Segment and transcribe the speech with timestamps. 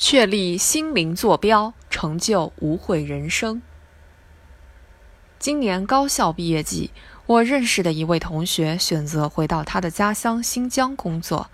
[0.00, 3.60] 确立心灵坐标，成就无悔人生。
[5.40, 6.92] 今年高校毕业季，
[7.26, 11.50] 我认识的一位同学选择回到他的家乡新疆工作。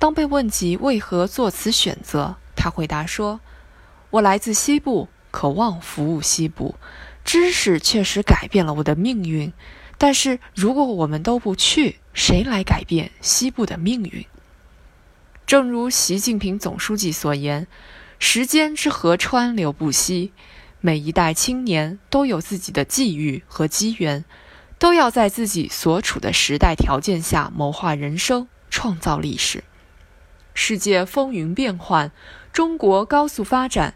[0.00, 3.38] 当被问及为何做此选择，他回答说
[4.10, 6.74] ：“我来自西部，渴望服务西部，
[7.24, 9.52] 知识确实改变了我的命运。
[9.96, 14.26] 但是如果我们都不去，谁来改变西部的命运？”
[15.48, 17.66] 正如习近平总书记所言
[18.20, 20.30] ：“时间之河川流不息，
[20.82, 24.26] 每一代青年都有自己的际遇和机缘，
[24.78, 29.64] 都要在自己所处的时代条件下谋划人生，创造历史。
[30.52, 32.12] 世界风云变幻，
[32.52, 33.94] 中国高速发展，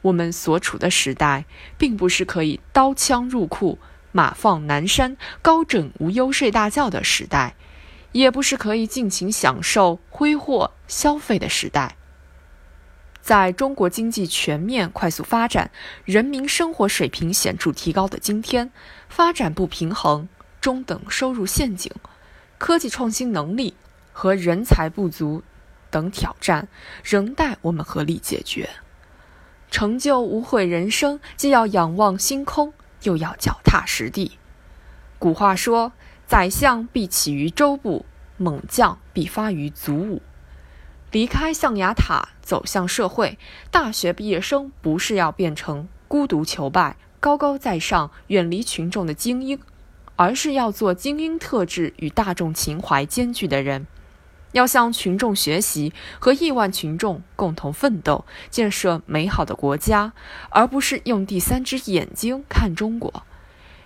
[0.00, 1.44] 我们所处的时代，
[1.76, 3.78] 并不是可以刀枪入库、
[4.10, 7.56] 马放南山、高枕无忧睡大觉的时代。”
[8.14, 11.96] 也不是可以尽情享受、挥霍、消费的时代。
[13.20, 15.72] 在中国经济全面快速发展、
[16.04, 18.70] 人民生活水平显著提高的今天，
[19.08, 20.28] 发展不平衡、
[20.60, 21.90] 中等收入陷阱、
[22.56, 23.74] 科技创新能力
[24.12, 25.42] 和人才不足
[25.90, 26.68] 等挑战，
[27.02, 28.70] 仍待我们合力解决。
[29.72, 34.38] 成就无悔人生，既要仰望星空，又要脚踏实地。
[35.18, 35.90] 古话说。
[36.34, 38.04] 宰相必起于周部，
[38.38, 40.20] 猛将必发于卒伍。
[41.12, 43.38] 离开象牙塔，走向社会，
[43.70, 49.60] 大学毕业生不是要变成孤独求败、高高在上、远离群众的精英，
[50.16, 53.86] 而是要做精英特质与大众情怀兼具的人，
[54.50, 60.12] 要向群众学习，和亿万群众共同奋斗，建设美好的国家，
[60.50, 63.22] 而不是用第三只眼睛看中国。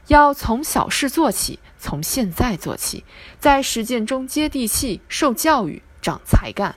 [0.09, 3.05] 要从小事做起，从现在做起，
[3.39, 6.77] 在实践中接地气、受教育、长才干，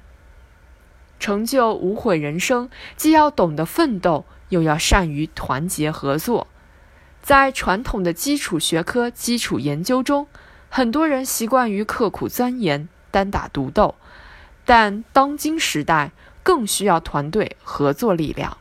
[1.20, 2.70] 成就无悔人生。
[2.98, 6.48] 既要懂得奋斗，又要善于团结合作。
[7.22, 10.28] 在传统的基础学科基础研究中，
[10.70, 13.96] 很多人习惯于刻苦钻研、单打独斗，
[14.66, 16.12] 但当今时代
[16.44, 18.58] 更需要团队合作力量。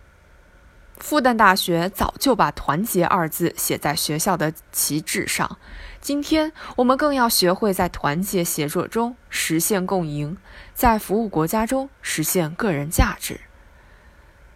[1.00, 5.58] 复旦大学早就把“团结”二字写在学校的旗帜上。
[6.00, 10.36] 今天，我们更要学会在团结协作中实现共赢，
[10.74, 13.40] 在服务国家中实现个人价值，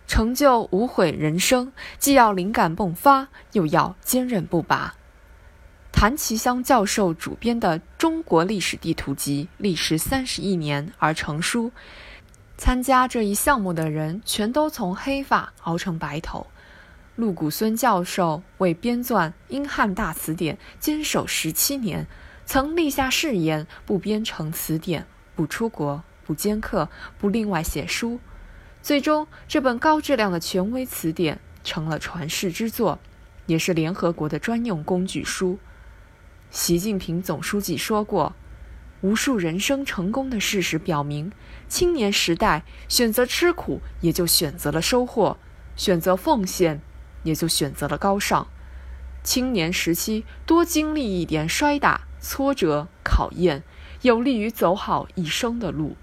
[0.06, 1.72] 成就无悔人生。
[1.98, 4.94] 既要灵感迸发，又要坚韧不拔。
[5.92, 11.72] 谭其香教授主编的《中国历史地图集》历时三十亿年而成书。
[12.56, 16.46] 参加这一项目的人全都从黑发熬成白头。
[17.16, 22.06] 陆谷孙教授为编纂英汉大词典坚守十七年，
[22.44, 25.06] 曾立下誓言：不编成词典，
[25.36, 26.88] 不出国，不兼课，
[27.18, 28.18] 不另外写书。
[28.82, 32.98] 最终，这本高质量的权威词典成了传世之作，
[33.46, 35.58] 也是联合国的专用工具书。
[36.50, 38.34] 习近平总书记说过。
[39.04, 41.30] 无数人生成功的事实表明，
[41.68, 45.36] 青年时代选择吃苦，也就选择了收获；
[45.76, 46.80] 选择奉献，
[47.22, 48.48] 也就选择了高尚。
[49.22, 53.62] 青年时期多经历一点摔打、挫折、考验，
[54.00, 55.98] 有利于走好一生的路。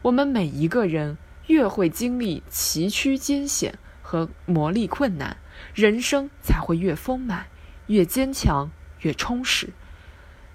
[0.00, 5.36] 我们每一个人越会经历崎岖艰险和磨砺困难，
[5.74, 7.48] 人生才会越丰满、
[7.88, 8.70] 越坚强、
[9.00, 9.74] 越充实。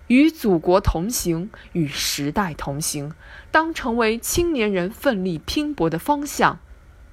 [0.07, 3.13] 与祖国同行，与时代同行，
[3.51, 6.59] 当成为青年人奋力拼搏的方向，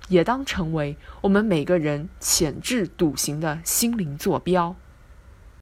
[0.08, 4.76] 也当成为我们每个人潜质笃行的心灵坐标。